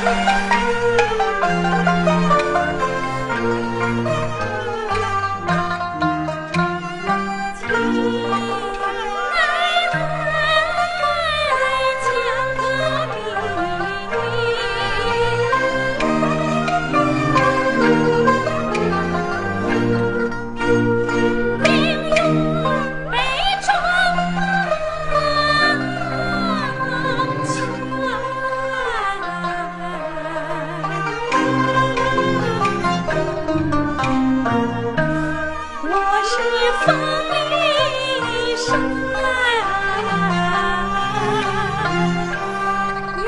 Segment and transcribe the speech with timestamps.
[0.00, 0.28] Thank
[4.52, 4.57] you.
[38.68, 38.76] 生
[39.12, 39.18] 来
[39.62, 40.12] 啊，
[43.16, 43.26] 玉。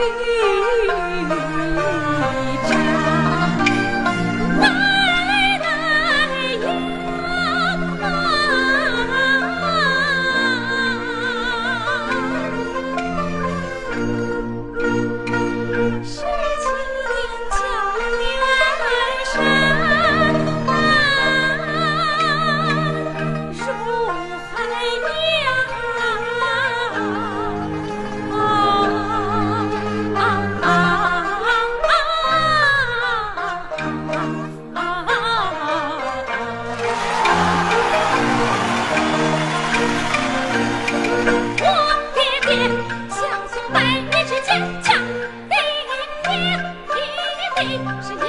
[48.02, 48.26] 是因为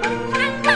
[0.00, 0.69] 没公款